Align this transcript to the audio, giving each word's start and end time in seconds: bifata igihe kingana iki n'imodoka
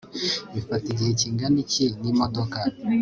bifata 0.53 0.85
igihe 0.93 1.11
kingana 1.19 1.57
iki 1.63 1.85
n'imodoka 2.01 2.59